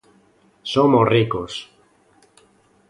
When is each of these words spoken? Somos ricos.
Somos 0.73 1.07
ricos. 1.15 1.53